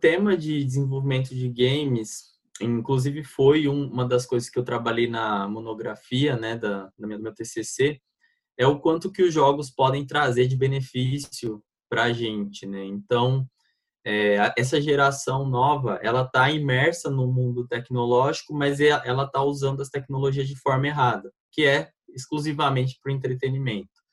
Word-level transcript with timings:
tema 0.00 0.36
de 0.36 0.64
desenvolvimento 0.64 1.34
de 1.34 1.48
games, 1.48 2.36
inclusive 2.60 3.24
foi 3.24 3.68
uma 3.68 4.06
das 4.06 4.26
coisas 4.26 4.48
que 4.48 4.58
eu 4.58 4.64
trabalhei 4.64 5.08
na 5.08 5.48
monografia, 5.48 6.36
né, 6.36 6.56
da, 6.56 6.90
da 6.98 7.06
minha, 7.06 7.18
do 7.18 7.22
meu 7.22 7.34
TCC, 7.34 8.00
é 8.58 8.66
o 8.66 8.80
quanto 8.80 9.12
que 9.12 9.22
os 9.22 9.32
jogos 9.32 9.70
podem 9.70 10.06
trazer 10.06 10.46
de 10.46 10.56
benefício 10.56 11.62
para 11.88 12.04
a 12.04 12.12
gente, 12.12 12.66
né? 12.66 12.84
Então, 12.84 13.46
é, 14.04 14.52
essa 14.56 14.80
geração 14.80 15.46
nova, 15.46 15.98
ela 16.02 16.22
está 16.22 16.50
imersa 16.50 17.10
no 17.10 17.26
mundo 17.26 17.66
tecnológico, 17.66 18.54
mas 18.54 18.80
é, 18.80 18.88
ela 19.04 19.24
está 19.24 19.42
usando 19.42 19.82
as 19.82 19.90
tecnologias 19.90 20.48
de 20.48 20.56
forma 20.56 20.86
errada, 20.86 21.30
que 21.52 21.66
é 21.66 21.90
exclusivamente 22.08 22.98
para 23.02 23.12
o 23.12 23.14
entretenimento. 23.14 24.05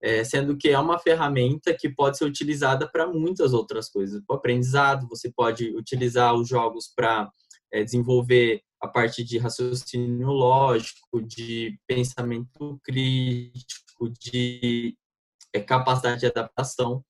É, 0.00 0.22
sendo 0.22 0.56
que 0.56 0.68
é 0.68 0.78
uma 0.78 0.98
ferramenta 0.98 1.74
que 1.74 1.88
pode 1.88 2.18
ser 2.18 2.24
utilizada 2.24 2.88
para 2.88 3.06
muitas 3.06 3.52
outras 3.52 3.90
coisas. 3.90 4.22
Para 4.24 4.36
aprendizado, 4.36 5.08
você 5.08 5.30
pode 5.30 5.76
utilizar 5.76 6.34
os 6.34 6.48
jogos 6.48 6.92
para 6.94 7.28
é, 7.72 7.82
desenvolver 7.82 8.62
a 8.80 8.86
parte 8.86 9.24
de 9.24 9.38
raciocínio 9.38 10.28
lógico, 10.28 11.20
de 11.20 11.76
pensamento 11.86 12.80
crítico, 12.84 14.08
de 14.20 14.96
é, 15.52 15.60
capacidade 15.60 16.20
de 16.20 16.26
adaptação. 16.26 17.04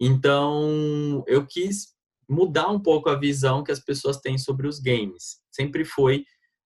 Então, 0.00 1.22
eu 1.26 1.46
quis 1.46 1.94
mudar 2.26 2.68
um 2.70 2.80
pouco 2.80 3.10
a 3.10 3.18
visão 3.18 3.62
que 3.62 3.70
as 3.70 3.80
pessoas 3.80 4.16
têm 4.16 4.38
sobre 4.38 4.66
os 4.66 4.80
games. 4.80 5.40
Sempre 5.52 5.84
foi 5.84 6.24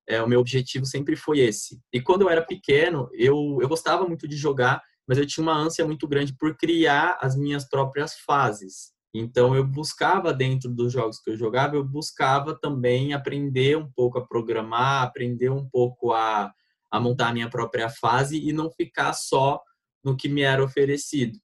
é, 0.08 0.22
o 0.22 0.26
meu 0.26 0.40
objetivo 0.40 0.86
sempre 0.86 1.14
foi 1.14 1.40
esse. 1.40 1.78
E 1.92 2.00
quando 2.00 2.22
eu 2.22 2.30
era 2.30 2.42
pequeno, 2.42 3.08
eu, 3.12 3.58
eu 3.60 3.68
gostava 3.68 4.06
muito 4.06 4.26
de 4.26 4.36
jogar, 4.36 4.82
mas 5.08 5.16
eu 5.16 5.26
tinha 5.26 5.42
uma 5.42 5.56
ânsia 5.56 5.86
muito 5.86 6.06
grande 6.06 6.36
por 6.36 6.54
criar 6.56 7.16
as 7.20 7.34
minhas 7.34 7.66
próprias 7.66 8.14
fases. 8.26 8.92
Então 9.14 9.56
eu 9.56 9.64
buscava 9.64 10.34
dentro 10.34 10.70
dos 10.70 10.92
jogos 10.92 11.18
que 11.18 11.30
eu 11.30 11.36
jogava, 11.36 11.76
eu 11.76 11.84
buscava 11.84 12.54
também 12.54 13.14
aprender 13.14 13.76
um 13.78 13.90
pouco 13.90 14.18
a 14.18 14.26
programar, 14.26 15.02
aprender 15.02 15.48
um 15.50 15.66
pouco 15.66 16.12
a, 16.12 16.52
a 16.90 17.00
montar 17.00 17.28
a 17.28 17.32
minha 17.32 17.48
própria 17.48 17.88
fase 17.88 18.38
e 18.38 18.52
não 18.52 18.70
ficar 18.70 19.14
só 19.14 19.62
no 20.04 20.14
que 20.14 20.28
me 20.28 20.42
era 20.42 20.62
oferecido. 20.62 21.38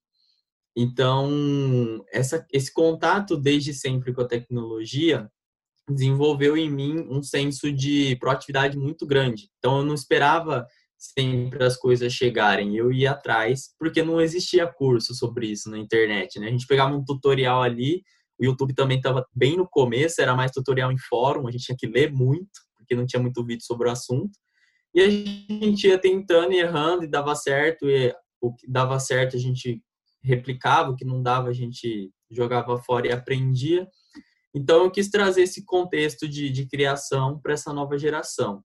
Então, 0.77 2.05
essa, 2.11 2.45
esse 2.51 2.71
contato 2.71 3.37
desde 3.37 3.73
sempre 3.73 4.13
com 4.13 4.21
a 4.21 4.27
tecnologia 4.27 5.29
desenvolveu 5.89 6.57
em 6.57 6.69
mim 6.69 6.99
um 7.09 7.23
senso 7.23 7.71
de 7.71 8.15
proatividade 8.17 8.77
muito 8.77 9.05
grande. 9.05 9.49
Então, 9.57 9.79
eu 9.79 9.85
não 9.85 9.93
esperava 9.93 10.67
sempre 10.97 11.63
as 11.63 11.77
coisas 11.77 12.13
chegarem, 12.13 12.75
eu 12.75 12.91
ia 12.91 13.11
atrás, 13.11 13.73
porque 13.77 14.01
não 14.01 14.19
existia 14.19 14.67
curso 14.67 15.13
sobre 15.13 15.47
isso 15.47 15.69
na 15.69 15.77
internet, 15.77 16.39
né? 16.39 16.47
A 16.47 16.51
gente 16.51 16.67
pegava 16.67 16.95
um 16.95 17.03
tutorial 17.03 17.61
ali, 17.61 18.01
o 18.39 18.45
YouTube 18.45 18.73
também 18.73 18.97
estava 18.97 19.25
bem 19.33 19.57
no 19.57 19.67
começo, 19.67 20.21
era 20.21 20.35
mais 20.35 20.51
tutorial 20.51 20.91
em 20.91 20.97
fórum, 20.97 21.47
a 21.47 21.51
gente 21.51 21.65
tinha 21.65 21.77
que 21.77 21.87
ler 21.87 22.11
muito, 22.11 22.49
porque 22.77 22.95
não 22.95 23.05
tinha 23.05 23.21
muito 23.21 23.45
vídeo 23.45 23.63
sobre 23.63 23.87
o 23.87 23.91
assunto. 23.91 24.37
E 24.93 25.01
a 25.01 25.09
gente 25.09 25.87
ia 25.87 25.97
tentando 25.97 26.53
e 26.53 26.59
errando 26.59 27.03
e 27.03 27.07
dava 27.07 27.35
certo, 27.35 27.89
e 27.89 28.13
o 28.41 28.53
que 28.53 28.69
dava 28.69 28.99
certo 28.99 29.35
a 29.35 29.39
gente 29.39 29.81
replicava, 30.23 30.91
o 30.91 30.95
que 30.95 31.05
não 31.05 31.21
dava 31.21 31.49
a 31.49 31.53
gente 31.53 32.11
jogava 32.31 32.77
fora 32.77 33.07
e 33.07 33.11
aprendia. 33.11 33.87
Então 34.53 34.83
eu 34.83 34.91
quis 34.91 35.09
trazer 35.09 35.43
esse 35.43 35.65
contexto 35.65 36.27
de, 36.27 36.49
de 36.49 36.65
criação 36.65 37.39
para 37.39 37.53
essa 37.53 37.73
nova 37.73 37.97
geração. 37.97 38.63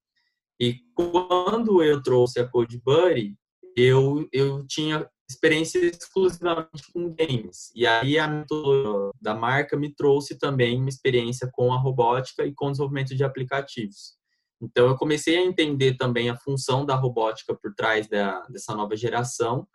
E 0.61 0.80
quando 0.94 1.83
eu 1.83 2.03
trouxe 2.03 2.39
a 2.39 2.47
Code 2.47 2.80
Buddy, 2.84 3.34
eu, 3.77 4.28
eu 4.33 4.67
tinha 4.67 5.08
experiência 5.28 5.78
exclusivamente 5.78 6.92
com 6.92 7.14
games. 7.14 7.72
E 7.75 7.86
aí 7.86 8.19
a 8.19 8.28
metodologia 8.28 9.12
da 9.20 9.34
marca 9.34 9.77
me 9.77 9.94
trouxe 9.94 10.36
também 10.39 10.78
uma 10.78 10.89
experiência 10.89 11.48
com 11.52 11.72
a 11.72 11.78
robótica 11.78 12.44
e 12.44 12.52
com 12.52 12.67
o 12.67 12.70
desenvolvimento 12.70 13.17
de 13.17 13.25
aplicativos. 13.25 14.19
Então 14.61 14.89
eu 14.89 14.97
comecei 14.97 15.39
a 15.39 15.44
entender 15.44 15.97
também 15.97 16.28
a 16.28 16.36
função 16.36 16.84
da 16.84 16.95
robótica 16.95 17.55
por 17.55 17.74
trás 17.74 18.06
da, 18.08 18.42
dessa 18.48 18.74
nova 18.74 18.95
geração 18.95 19.67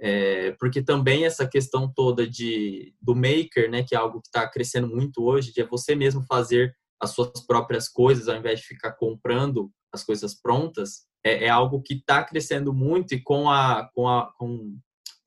é, 0.00 0.52
porque 0.58 0.82
também 0.82 1.24
essa 1.24 1.46
questão 1.46 1.90
toda 1.90 2.28
de 2.28 2.94
do 3.00 3.14
maker, 3.14 3.70
né, 3.70 3.82
que 3.82 3.94
é 3.94 3.98
algo 3.98 4.20
que 4.20 4.28
está 4.28 4.48
crescendo 4.48 4.88
muito 4.88 5.22
hoje, 5.24 5.52
de 5.52 5.60
é 5.60 5.66
você 5.66 5.94
mesmo 5.94 6.22
fazer 6.28 6.74
as 7.04 7.10
suas 7.10 7.44
próprias 7.46 7.88
coisas 7.88 8.28
ao 8.28 8.36
invés 8.36 8.60
de 8.60 8.66
ficar 8.66 8.92
comprando 8.92 9.70
as 9.92 10.02
coisas 10.02 10.34
prontas, 10.34 11.02
é, 11.24 11.44
é 11.44 11.48
algo 11.48 11.80
que 11.80 11.94
está 11.94 12.24
crescendo 12.24 12.72
muito 12.72 13.14
e 13.14 13.20
com 13.20 13.48
a 13.48 13.88
com 13.94 14.08
a 14.08 14.32
com 14.36 14.76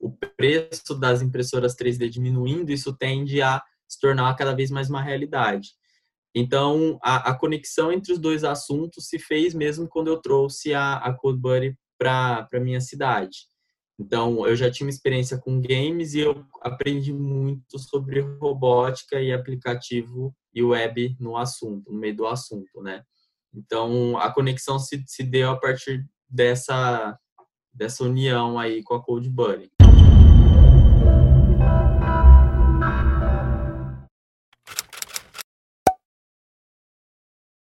o 0.00 0.16
preço 0.36 0.94
das 0.94 1.22
impressoras 1.22 1.74
3D 1.74 2.08
diminuindo, 2.08 2.70
isso 2.70 2.96
tende 2.96 3.42
a 3.42 3.62
se 3.88 3.98
tornar 3.98 4.34
cada 4.36 4.54
vez 4.54 4.70
mais 4.70 4.88
uma 4.88 5.02
realidade. 5.02 5.70
Então, 6.34 6.98
a, 7.02 7.30
a 7.30 7.34
conexão 7.34 7.90
entre 7.90 8.12
os 8.12 8.18
dois 8.18 8.44
assuntos 8.44 9.08
se 9.08 9.18
fez 9.18 9.54
mesmo 9.54 9.88
quando 9.88 10.08
eu 10.08 10.18
trouxe 10.20 10.72
a, 10.74 10.96
a 10.96 11.12
CodeBuddy 11.12 11.76
para 11.98 12.48
a 12.52 12.60
minha 12.60 12.80
cidade. 12.80 13.38
Então, 13.98 14.46
eu 14.46 14.54
já 14.54 14.70
tinha 14.70 14.86
uma 14.86 14.92
experiência 14.92 15.38
com 15.38 15.60
games 15.60 16.14
e 16.14 16.20
eu 16.20 16.44
aprendi 16.60 17.12
muito 17.12 17.78
sobre 17.78 18.20
robótica 18.20 19.20
e 19.20 19.32
aplicativo 19.32 20.32
e 20.58 20.62
web 20.62 21.16
no 21.20 21.36
assunto, 21.36 21.92
no 21.92 21.98
meio 21.98 22.16
do 22.16 22.26
assunto, 22.26 22.82
né? 22.82 23.02
Então, 23.54 24.18
a 24.18 24.32
conexão 24.32 24.78
se, 24.78 25.02
se 25.06 25.22
deu 25.22 25.50
a 25.50 25.56
partir 25.56 26.04
dessa, 26.28 27.18
dessa 27.72 28.04
união 28.04 28.58
aí 28.58 28.82
com 28.82 28.94
a 28.94 29.02
Code 29.02 29.30
Buddy. 29.30 29.70